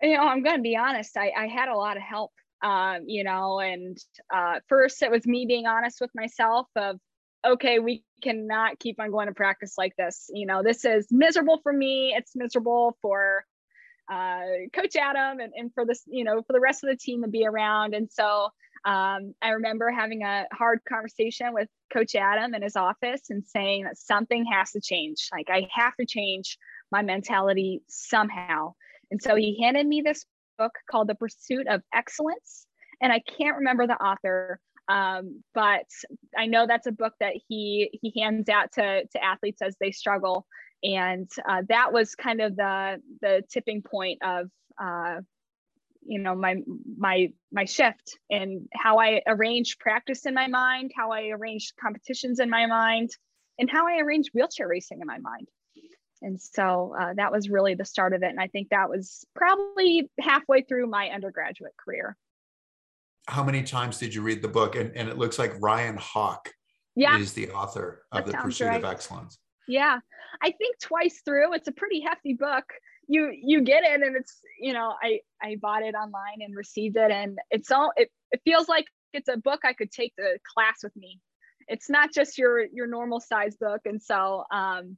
[0.00, 1.16] You know, I'm going to be honest.
[1.16, 2.32] I, I had a lot of help.
[2.60, 3.96] Um, you know, and
[4.34, 6.98] uh, first it was me being honest with myself of,
[7.46, 10.28] okay, we cannot keep on going to practice like this.
[10.32, 12.14] You know, this is miserable for me.
[12.16, 13.44] It's miserable for
[14.10, 14.40] uh,
[14.74, 17.28] Coach Adam and, and for this, you know, for the rest of the team to
[17.28, 17.94] be around.
[17.94, 18.48] And so
[18.84, 23.84] um, I remember having a hard conversation with Coach Adam in his office and saying
[23.84, 25.28] that something has to change.
[25.32, 26.58] Like I have to change
[26.90, 28.74] my mentality somehow.
[29.10, 30.24] And so he handed me this
[30.58, 32.66] book called The Pursuit of Excellence.
[33.00, 35.86] And I can't remember the author, um, but
[36.36, 39.92] I know that's a book that he he hands out to, to athletes as they
[39.92, 40.46] struggle
[40.82, 44.48] and uh, that was kind of the the tipping point of
[44.80, 45.20] uh,
[46.02, 46.56] you know my
[46.96, 52.40] my my shift in how I arrange practice in my mind, how I arrange competitions
[52.40, 53.10] in my mind,
[53.58, 55.48] and how I arrange wheelchair racing in my mind.
[56.20, 58.30] And so uh, that was really the start of it.
[58.30, 62.16] And I think that was probably halfway through my undergraduate career.
[63.28, 64.74] How many times did you read the book?
[64.74, 66.50] And, and it looks like Ryan Hawk
[66.96, 67.18] yeah.
[67.18, 68.82] is the author of that The Pursuit right.
[68.82, 69.38] of Excellence.
[69.68, 69.98] Yeah.
[70.42, 71.54] I think twice through.
[71.54, 72.64] It's a pretty hefty book.
[73.06, 76.96] You you get it and it's, you know, I I bought it online and received
[76.96, 80.38] it and it's all it, it feels like it's a book I could take to
[80.54, 81.20] class with me.
[81.68, 83.82] It's not just your your normal size book.
[83.84, 84.96] And so um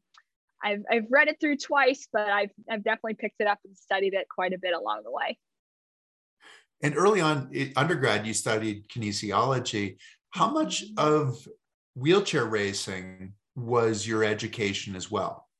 [0.63, 4.15] I've I've read it through twice, but I've I've definitely picked it up and studied
[4.15, 5.39] it quite a bit along the way.
[6.83, 9.97] And early on, undergrad, you studied kinesiology.
[10.31, 11.47] How much of
[11.95, 15.47] wheelchair racing was your education as well?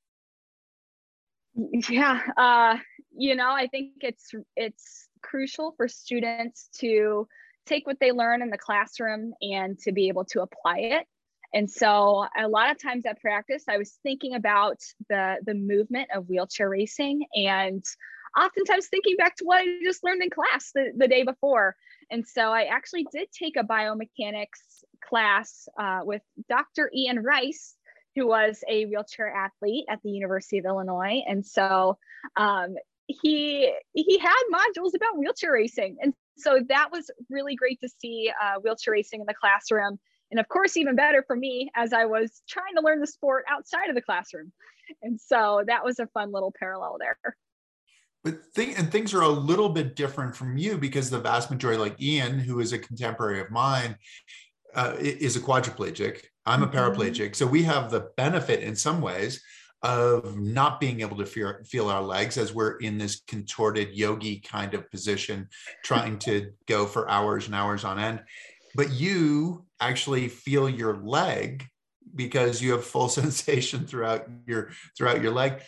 [1.89, 2.77] Yeah, uh,
[3.17, 7.27] you know, I think it's it's crucial for students to
[7.67, 11.07] take what they learn in the classroom and to be able to apply it.
[11.53, 16.11] And so a lot of times at practice, I was thinking about the the movement
[16.15, 17.85] of wheelchair racing and
[18.39, 21.77] oftentimes thinking back to what I just learned in class the, the day before.
[22.11, 26.91] And so I actually did take a biomechanics class uh, with Dr.
[26.95, 27.77] Ian Rice,
[28.17, 31.23] who was a wheelchair athlete at the University of Illinois.
[31.29, 31.99] And so
[32.37, 32.75] um,
[33.07, 35.97] he he had modules about wheelchair racing.
[36.01, 39.99] And so that was really great to see uh, wheelchair racing in the classroom.
[40.31, 43.45] And of course, even better for me as I was trying to learn the sport
[43.49, 44.53] outside of the classroom.
[45.03, 47.19] And so that was a fun little parallel there.
[48.23, 51.81] But thing, and things are a little bit different from you because the vast majority,
[51.81, 53.97] like Ian, who is a contemporary of mine,
[54.75, 56.25] uh, is a quadriplegic.
[56.51, 56.77] I'm a mm-hmm.
[56.77, 57.37] paraplegic.
[57.37, 59.43] So we have the benefit in some ways
[59.83, 64.41] of not being able to feel, feel our legs as we're in this contorted yogi
[64.41, 65.49] kind of position,
[65.85, 68.21] trying to go for hours and hours on end.
[68.75, 71.67] But you actually feel your leg
[72.15, 75.63] because you have full sensation throughout your throughout your leg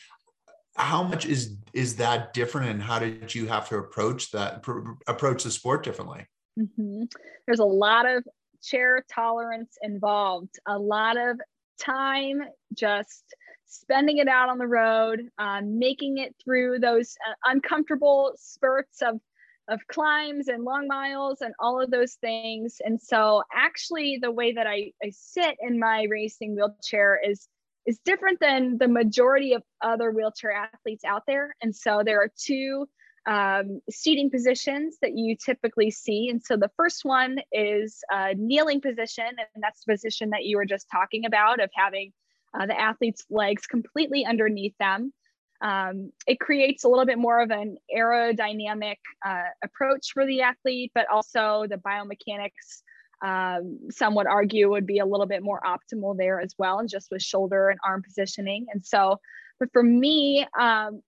[0.76, 4.92] how much is is that different and how did you have to approach that pr-
[5.06, 6.26] approach the sport differently
[6.58, 7.04] mm-hmm.
[7.46, 8.24] there's a lot of
[8.62, 11.38] chair tolerance involved, a lot of
[11.80, 12.40] time
[12.74, 13.24] just
[13.66, 19.20] spending it out on the road, um, making it through those uh, uncomfortable spurts of
[19.68, 22.78] of climbs and long miles and all of those things.
[22.84, 27.48] And so actually the way that I, I sit in my racing wheelchair is
[27.86, 31.54] is different than the majority of other wheelchair athletes out there.
[31.62, 32.88] And so there are two
[33.26, 36.28] um, seating positions that you typically see.
[36.28, 40.56] And so the first one is a kneeling position, and that's the position that you
[40.56, 42.12] were just talking about of having
[42.58, 45.12] uh, the athlete's legs completely underneath them.
[45.60, 50.90] Um, it creates a little bit more of an aerodynamic uh, approach for the athlete,
[50.94, 52.82] but also the biomechanics.
[53.24, 56.88] Um, some would argue would be a little bit more optimal there as well, and
[56.88, 58.66] just with shoulder and arm positioning.
[58.72, 59.20] And so,
[59.60, 61.02] but for me, um,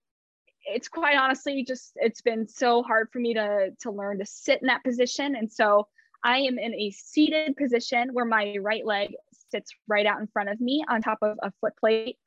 [0.65, 4.61] it's quite honestly just it's been so hard for me to to learn to sit
[4.61, 5.35] in that position.
[5.35, 5.87] And so
[6.23, 9.13] i am in a seated position where my right leg
[9.51, 12.17] sits right out in front of me on top of a foot plate.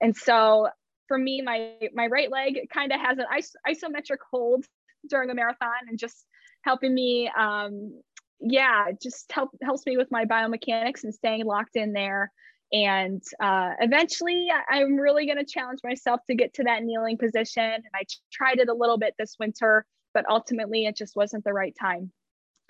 [0.00, 0.68] And so
[1.08, 4.64] for me my my right leg kind of has an is- isometric hold
[5.08, 6.24] during a marathon and just
[6.62, 8.00] helping me um
[8.40, 12.32] yeah just help helps me with my biomechanics and staying locked in there
[12.72, 17.62] and uh, eventually, I'm really going to challenge myself to get to that kneeling position.
[17.62, 21.52] And I tried it a little bit this winter, but ultimately, it just wasn't the
[21.52, 22.10] right time.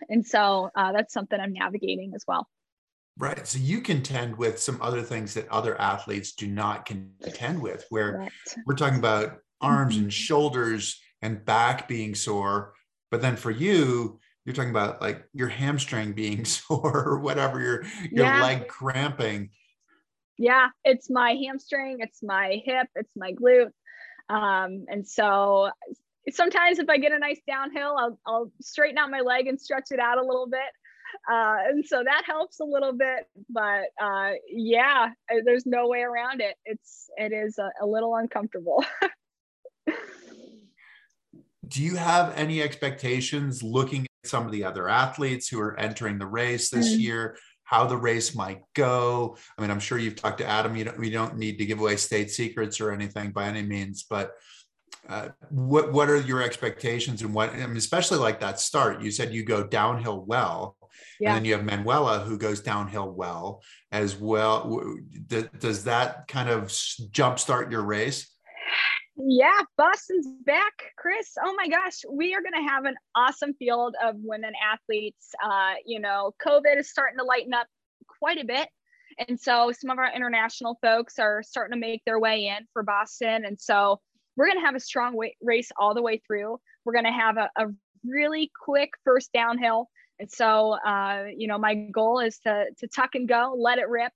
[0.09, 2.49] And so uh, that's something I'm navigating as well.
[3.17, 3.47] Right.
[3.47, 8.19] So you contend with some other things that other athletes do not contend with, where
[8.19, 8.33] right.
[8.67, 10.05] we're talking about arms mm-hmm.
[10.05, 12.75] and shoulders and back being sore.
[13.11, 17.83] But then for you, you're talking about like your hamstring being sore or whatever, your
[18.11, 18.43] your yeah.
[18.43, 19.51] leg cramping.
[20.39, 23.71] Yeah, it's my hamstring, it's my hip, it's my glute.
[24.29, 25.71] Um, and so
[26.31, 29.89] sometimes if I get a nice downhill, I'll, I'll straighten out my leg and stretch
[29.91, 30.61] it out a little bit.
[31.31, 35.11] Uh, and so that helps a little bit, but uh, yeah,
[35.45, 36.57] there's no way around it.
[36.65, 38.85] It's, it is a, a little uncomfortable.
[41.69, 46.19] Do you have any expectations looking at some of the other athletes who are entering
[46.19, 47.01] the race this mm-hmm.
[47.01, 47.37] year?
[47.65, 49.37] How the race might go?
[49.57, 50.77] I mean, I'm sure you've talked to Adam.
[50.77, 54.05] You don't, we don't need to give away state secrets or anything by any means,
[54.09, 54.33] but
[55.09, 59.03] uh, what what are your expectations and what I mean, especially like that start?
[59.03, 60.77] You said you go downhill well,
[61.21, 61.31] yeah.
[61.31, 64.89] and then you have Manuela who goes downhill well as well.
[65.27, 68.34] Does that kind of jumpstart your race?
[69.17, 71.35] Yeah, Boston's back, Chris.
[71.41, 75.31] Oh my gosh, we are going to have an awesome field of women athletes.
[75.43, 77.69] Uh, you know, COVID is starting to lighten up
[78.19, 78.69] quite a bit.
[79.29, 82.83] And so some of our international folks are starting to make their way in for
[82.83, 83.45] Boston.
[83.45, 84.01] And so
[84.37, 86.59] we're going to have a strong race all the way through.
[86.85, 87.67] We're going to have a, a,
[88.05, 89.89] really quick first downhill.
[90.19, 93.89] And so, uh, you know, my goal is to, to tuck and go, let it
[93.89, 94.13] rip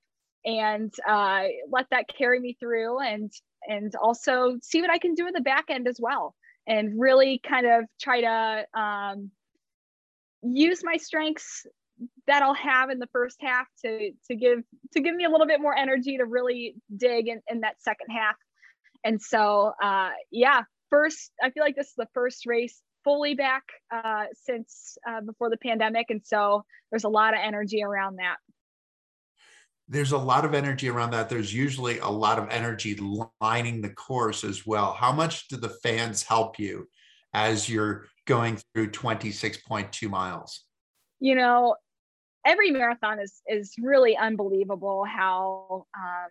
[0.48, 3.30] and uh, let that carry me through and,
[3.66, 6.34] and also see what I can do in the back end as well.
[6.66, 9.30] And really kind of try to um,
[10.42, 11.66] use my strengths
[12.26, 14.60] that I'll have in the first half to to give
[14.92, 18.08] to give me a little bit more energy to really dig in, in that second
[18.10, 18.36] half
[19.04, 23.62] and so, uh, yeah, first, I feel like this is the first race fully back
[23.90, 26.06] uh, since uh, before the pandemic.
[26.10, 28.36] And so there's a lot of energy around that.
[29.88, 31.28] There's a lot of energy around that.
[31.28, 32.98] There's usually a lot of energy
[33.40, 34.92] lining the course as well.
[34.92, 36.88] How much do the fans help you
[37.32, 40.64] as you're going through 26.2 miles?
[41.20, 41.76] You know,
[42.44, 46.28] every marathon is is really unbelievable how um,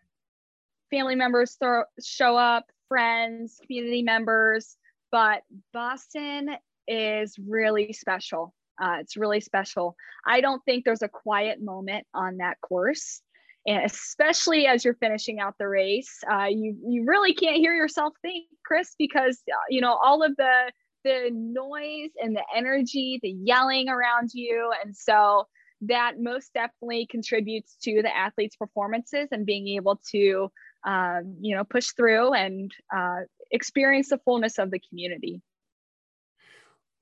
[0.90, 4.78] family members throw, show up, friends, community members,
[5.12, 5.42] but
[5.74, 6.56] Boston
[6.88, 8.54] is really special.
[8.82, 9.96] Uh, it's really special.
[10.26, 13.22] I don't think there's a quiet moment on that course.
[13.68, 18.14] And especially as you're finishing out the race, uh, you you really can't hear yourself
[18.22, 20.72] think, Chris, because uh, you know all of the
[21.04, 25.48] the noise and the energy, the yelling around you, and so
[25.82, 30.50] that most definitely contributes to the athletes' performances and being able to
[30.88, 35.42] um, you know, push through and uh, experience the fullness of the community.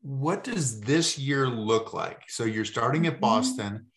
[0.02, 2.24] What does this year look like?
[2.28, 3.22] So you're starting at mm-hmm.
[3.22, 3.88] Boston.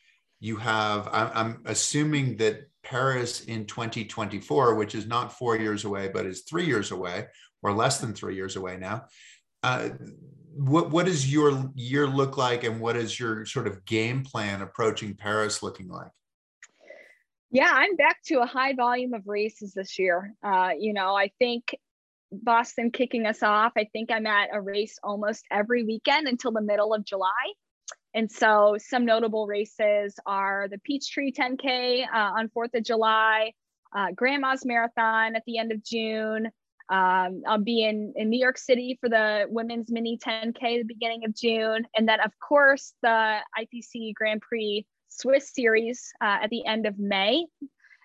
[0.41, 6.27] You have, I'm assuming that Paris in 2024, which is not four years away, but
[6.27, 7.27] is three years away
[7.63, 9.07] or less than three years away now.
[9.63, 9.91] Uh,
[10.55, 14.63] what what does your year look like, and what is your sort of game plan
[14.63, 16.11] approaching Paris looking like?
[17.51, 20.35] Yeah, I'm back to a high volume of races this year.
[20.43, 21.77] Uh, you know, I think
[22.31, 23.73] Boston kicking us off.
[23.77, 27.31] I think I'm at a race almost every weekend until the middle of July.
[28.15, 33.53] And so some notable races are the Peachtree 10K uh, on 4th of July,
[33.95, 36.47] uh, Grandma's Marathon at the end of June.
[36.91, 40.85] Um, I'll be in, in New York City for the Women's Mini 10K at the
[40.85, 41.87] beginning of June.
[41.95, 46.99] And then, of course, the IPC Grand Prix Swiss series uh, at the end of
[46.99, 47.45] May.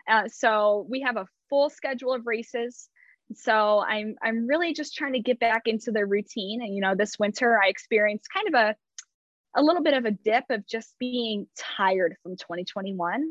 [0.10, 2.90] Uh, so we have a full schedule of races.
[3.36, 6.62] So I'm I'm really just trying to get back into the routine.
[6.62, 8.76] And you know, this winter I experienced kind of a
[9.56, 13.24] a little bit of a dip of just being tired from 2021.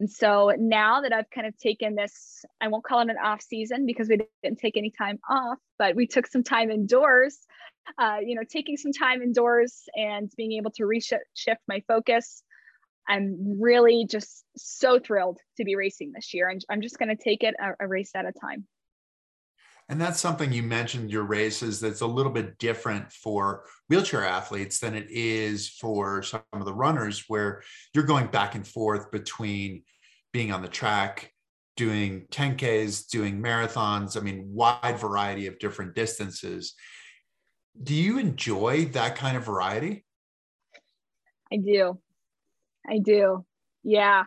[0.00, 3.40] And so now that I've kind of taken this, I won't call it an off
[3.42, 7.38] season because we didn't take any time off, but we took some time indoors.
[7.98, 12.42] Uh, you know, taking some time indoors and being able to reshift my focus
[13.08, 16.48] I'm really just so thrilled to be racing this year.
[16.48, 18.66] And I'm just going to take it a, a, race at a time.
[19.88, 24.78] And that's something you mentioned your races that's a little bit different for wheelchair athletes
[24.78, 27.62] than it is for some of the runners, where
[27.92, 29.82] you're going back and forth between
[30.32, 31.30] being on the track,
[31.76, 34.16] doing 10Ks, doing marathons.
[34.16, 36.74] I mean, wide variety of different distances.
[37.82, 40.04] Do you enjoy that kind of variety?
[41.52, 42.00] I do.
[42.88, 43.44] I do.
[43.82, 44.24] Yeah.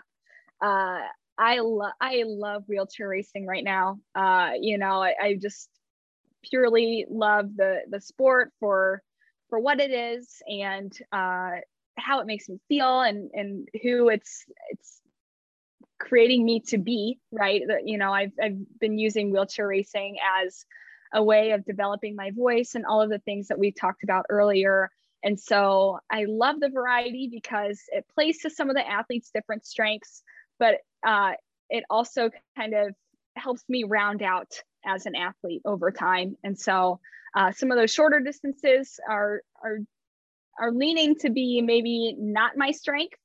[0.61, 0.99] Uh,
[1.37, 3.99] I love I love wheelchair racing right now.
[4.15, 5.69] Uh, you know, I, I just
[6.43, 9.01] purely love the the sport for
[9.49, 11.51] for what it is and uh,
[11.97, 15.01] how it makes me feel and and who it's it's
[15.99, 20.65] creating me to be right you know I've, I've been using wheelchair racing as
[21.13, 24.25] a way of developing my voice and all of the things that we talked about
[24.29, 24.91] earlier
[25.23, 29.65] and so i love the variety because it plays to some of the athletes different
[29.65, 30.21] strengths
[30.59, 30.75] but
[31.07, 31.31] uh,
[31.69, 32.93] it also kind of
[33.35, 36.99] helps me round out as an athlete over time and so
[37.35, 39.79] uh, some of those shorter distances are are
[40.59, 43.17] are leaning to be maybe not my strength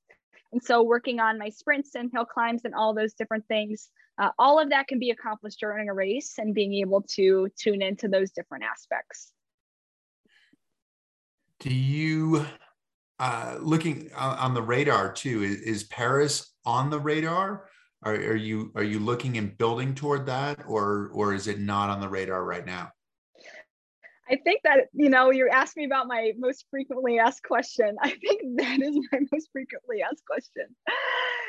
[0.52, 4.28] and so working on my sprints and hill climbs and all those different things, uh,
[4.38, 8.06] all of that can be accomplished during a race and being able to tune into
[8.06, 9.32] those different aspects.
[11.58, 12.44] Do you,
[13.18, 17.64] uh, looking on the radar too, is, is Paris on the radar?
[18.04, 21.88] Are, are you are you looking and building toward that, or or is it not
[21.88, 22.92] on the radar right now?
[24.30, 27.96] I think that, you know, you asked me about my most frequently asked question.
[28.00, 30.74] I think that is my most frequently asked question.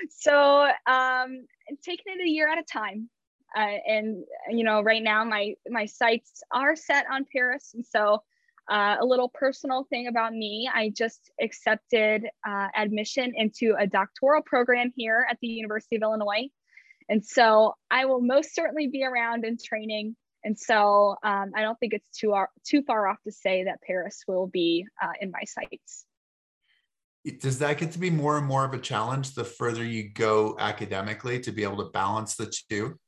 [0.10, 1.46] So, um,
[1.84, 3.10] taking it a year at a time.
[3.56, 8.24] Uh, and you know, right now my my sights are set on Paris, and so
[8.70, 14.42] uh, a little personal thing about me: I just accepted uh, admission into a doctoral
[14.42, 16.50] program here at the University of Illinois,
[17.10, 21.80] and so I will most certainly be around in training and so um, I don't
[21.80, 22.36] think it's too,
[22.66, 26.06] too far off to say that Paris will be uh, in my sights.
[27.40, 30.58] Does that get to be more and more of a challenge the further you go
[30.60, 33.00] academically to be able to balance the two?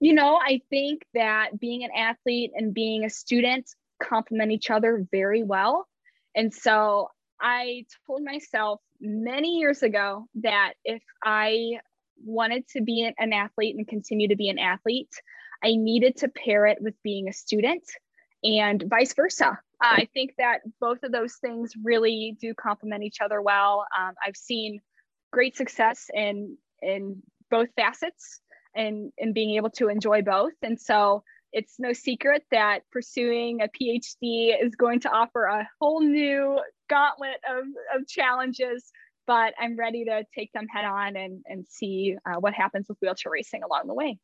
[0.00, 3.68] You know, I think that being an athlete and being a student
[4.02, 5.86] complement each other very well.
[6.34, 7.08] And so
[7.40, 11.78] I told myself many years ago that if I
[12.24, 15.12] wanted to be an athlete and continue to be an athlete,
[15.62, 17.84] I needed to pair it with being a student
[18.44, 19.58] and vice versa.
[19.80, 23.86] I think that both of those things really do complement each other well.
[23.96, 24.80] Um, I've seen
[25.32, 28.40] great success in in both facets
[28.74, 30.54] and and being able to enjoy both.
[30.62, 31.22] And so
[31.52, 37.40] it's no secret that pursuing a PhD is going to offer a whole new gauntlet
[37.48, 38.90] of, of challenges,
[39.26, 42.98] but I'm ready to take them head on and, and see uh, what happens with
[43.00, 44.18] wheelchair racing along the way.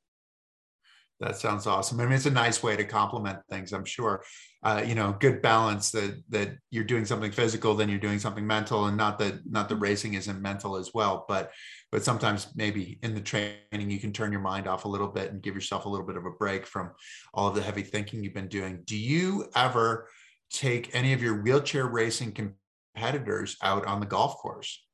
[1.20, 2.00] That sounds awesome.
[2.00, 3.72] I mean, it's a nice way to complement things.
[3.72, 4.24] I'm sure,
[4.64, 8.44] uh, you know, good balance that that you're doing something physical, then you're doing something
[8.44, 11.24] mental, and not that not the racing isn't mental as well.
[11.28, 11.52] But
[11.94, 15.30] but sometimes maybe in the training you can turn your mind off a little bit
[15.30, 16.90] and give yourself a little bit of a break from
[17.32, 18.82] all of the heavy thinking you've been doing.
[18.84, 20.08] Do you ever
[20.50, 24.84] take any of your wheelchair racing competitors out on the golf course?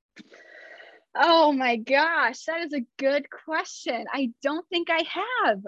[1.14, 4.04] Oh my gosh, that is a good question.
[4.12, 5.02] I don't think I
[5.42, 5.62] have.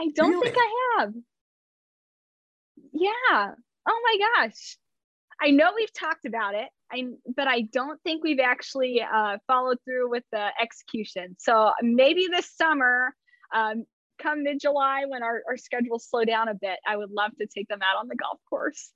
[0.00, 0.52] I don't really?
[0.52, 1.12] think I have.
[2.94, 3.50] Yeah.
[3.86, 4.78] Oh my gosh.
[5.38, 9.78] I know we've talked about it, I but I don't think we've actually uh, followed
[9.84, 11.36] through with the execution.
[11.38, 13.14] So maybe this summer,
[13.54, 13.84] um,
[14.20, 17.46] come mid July when our, our schedules slow down a bit, I would love to
[17.46, 18.92] take them out on the golf course.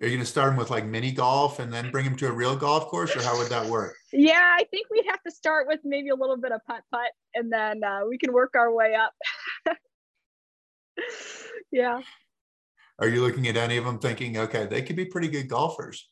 [0.00, 2.28] Are you going to start them with like mini golf and then bring them to
[2.28, 3.94] a real golf course, or how would that work?
[4.12, 7.10] Yeah, I think we'd have to start with maybe a little bit of putt putt,
[7.34, 9.12] and then uh, we can work our way up.
[11.70, 12.00] yeah.
[12.98, 16.08] Are you looking at any of them thinking, okay, they could be pretty good golfers?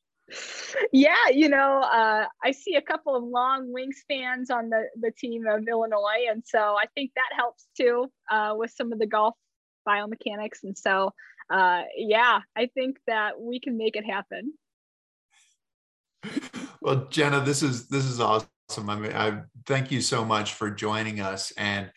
[0.93, 5.47] Yeah, you know, uh, I see a couple of long wingspans on the, the team
[5.47, 6.27] of Illinois.
[6.31, 9.35] And so I think that helps too uh, with some of the golf
[9.87, 10.65] biomechanics.
[10.65, 11.13] And so,
[11.51, 14.53] uh, yeah, I think that we can make it happen.
[16.81, 18.49] Well, Jenna, this is this is awesome.
[18.77, 21.53] I mean, I thank you so much for joining us.
[21.57, 21.91] And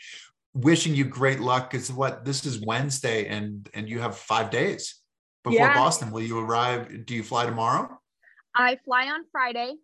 [0.53, 5.01] wishing you great luck because what this is Wednesday and and you have five days
[5.43, 5.73] before yeah.
[5.73, 6.11] Boston.
[6.11, 7.05] Will you arrive?
[7.05, 8.00] Do you fly tomorrow?
[8.55, 9.75] I fly on Friday.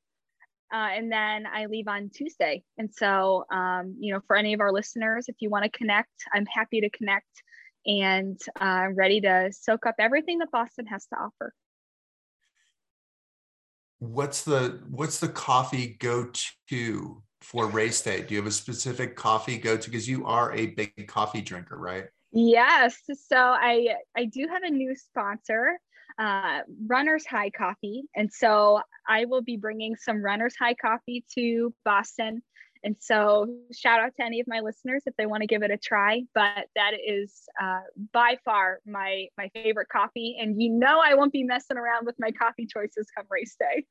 [0.74, 2.62] Uh, and then I leave on Tuesday.
[2.78, 6.12] And so, um, you know, for any of our listeners, if you want to connect,
[6.34, 7.26] I'm happy to connect
[7.86, 11.54] and uh, I'm ready to soak up everything that Boston has to offer.
[14.00, 16.30] What's the what's the coffee go
[16.70, 18.22] to for race day?
[18.22, 19.90] Do you have a specific coffee go to?
[19.90, 22.06] Because you are a big coffee drinker, right?
[22.32, 22.98] Yes.
[23.28, 25.80] So I I do have a new sponsor,
[26.18, 31.74] uh, Runner's High Coffee, and so I will be bringing some Runner's High Coffee to
[31.86, 32.42] Boston.
[32.84, 35.72] And so, shout out to any of my listeners if they want to give it
[35.72, 36.24] a try.
[36.34, 37.82] But that is uh,
[38.14, 42.16] by far my my favorite coffee, and you know I won't be messing around with
[42.20, 43.86] my coffee choices come race day.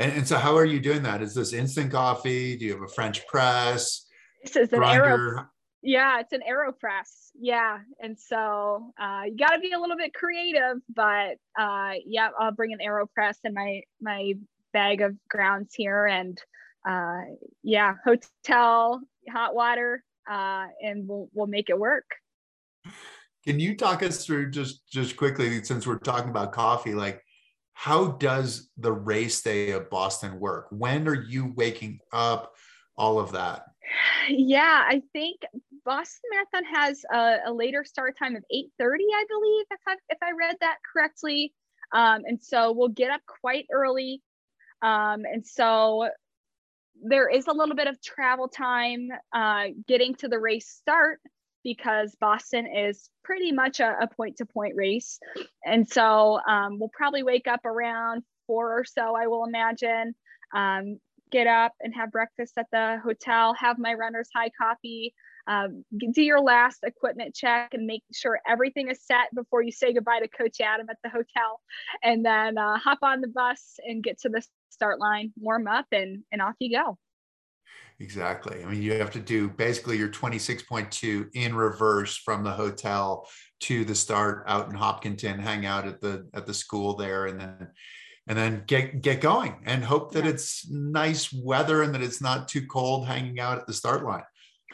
[0.00, 1.22] And, and, so, how are you doing that?
[1.22, 2.56] Is this instant coffee?
[2.56, 4.06] Do you have a French press?
[4.44, 5.46] This is an aero.
[5.82, 7.30] Yeah, it's an aeropress.
[7.38, 12.30] Yeah, and so uh, you got to be a little bit creative, but uh, yeah,
[12.38, 14.34] I'll bring an aeropress in my my
[14.72, 16.40] bag of grounds here, and
[16.88, 17.22] uh,
[17.62, 19.00] yeah, hotel,
[19.30, 22.06] hot water, uh, and we'll we'll make it work.
[23.44, 27.22] Can you talk us through just just quickly since we're talking about coffee, like
[27.72, 30.66] how does the race day of Boston work?
[30.70, 32.54] When are you waking up?
[32.96, 33.64] All of that.
[34.30, 35.40] Yeah, I think
[35.88, 40.18] Boston Marathon has a, a later start time of 8:30, I believe, if I if
[40.22, 41.54] I read that correctly.
[41.94, 44.22] Um, and so we'll get up quite early.
[44.82, 46.10] Um, and so
[47.02, 51.20] there is a little bit of travel time uh, getting to the race start
[51.64, 55.18] because Boston is pretty much a point to point race.
[55.64, 60.14] And so um, we'll probably wake up around four or so, I will imagine.
[60.54, 60.98] Um,
[61.30, 65.14] get up and have breakfast at the hotel, have my runner's high coffee,
[65.48, 69.94] um, do your last equipment check and make sure everything is set before you say
[69.94, 71.60] goodbye to Coach Adam at the hotel,
[72.02, 75.86] and then uh, hop on the bus and get to the start line, warm up,
[75.90, 76.98] and and off you go.
[78.00, 78.62] Exactly.
[78.62, 83.28] I mean, you have to do basically your 26.2 in reverse from the hotel
[83.62, 87.40] to the start out in Hopkinton, hang out at the at the school there, and
[87.40, 87.68] then
[88.28, 90.30] and then get get going and hope that yeah.
[90.30, 94.22] it's nice weather and that it's not too cold hanging out at the start line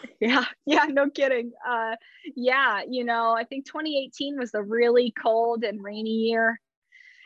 [0.20, 1.52] yeah yeah no kidding.
[1.66, 1.96] Uh
[2.36, 6.60] yeah you know i think 2018 was a really cold and rainy year.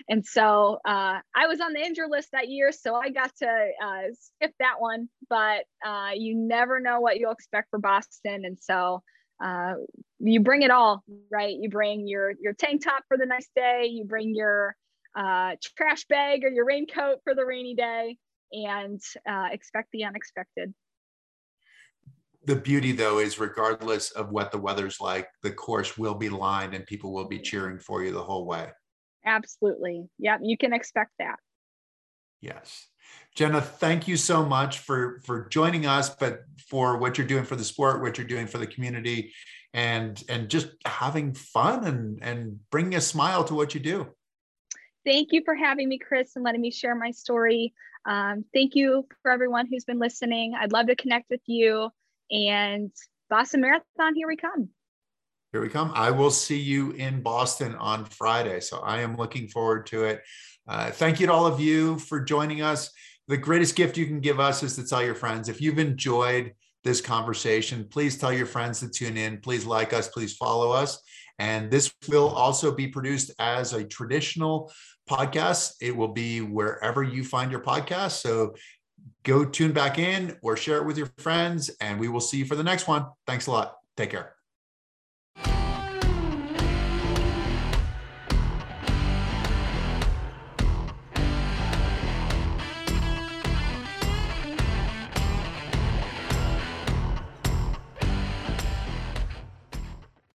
[0.08, 3.46] And so uh, i was on the injury list that year so i got to
[3.46, 5.08] uh, skip that one.
[5.28, 8.44] But uh, you never know what you'll expect for boston.
[8.44, 9.02] And so
[9.44, 9.74] uh,
[10.18, 11.56] you bring it all right?
[11.58, 13.86] You bring your your tank top for the nice day.
[13.90, 14.76] You bring your
[15.16, 18.18] uh, trash bag or your raincoat for the rainy day.
[18.52, 20.72] And uh, expect the unexpected
[22.48, 26.72] the beauty though is regardless of what the weather's like the course will be lined
[26.72, 28.68] and people will be cheering for you the whole way.
[29.24, 30.08] Absolutely.
[30.18, 31.36] Yeah you can expect that.
[32.40, 32.88] Yes.
[33.34, 36.40] Jenna thank you so much for for joining us but
[36.70, 39.34] for what you're doing for the sport what you're doing for the community
[39.74, 44.06] and and just having fun and and bringing a smile to what you do.
[45.04, 47.74] Thank you for having me chris and letting me share my story.
[48.06, 50.54] Um, thank you for everyone who's been listening.
[50.58, 51.90] I'd love to connect with you
[52.30, 52.90] and
[53.30, 54.68] Boston Marathon, here we come.
[55.52, 55.92] Here we come.
[55.94, 58.60] I will see you in Boston on Friday.
[58.60, 60.22] So I am looking forward to it.
[60.66, 62.90] Uh, thank you to all of you for joining us.
[63.28, 65.48] The greatest gift you can give us is to tell your friends.
[65.48, 66.52] If you've enjoyed
[66.84, 69.40] this conversation, please tell your friends to tune in.
[69.40, 71.02] Please like us, please follow us.
[71.38, 74.72] And this will also be produced as a traditional
[75.08, 75.74] podcast.
[75.80, 78.20] It will be wherever you find your podcast.
[78.20, 78.54] So
[79.22, 81.70] go tune back in or share it with your friends.
[81.80, 83.06] And we will see you for the next one.
[83.26, 83.76] Thanks a lot.
[83.96, 84.37] Take care.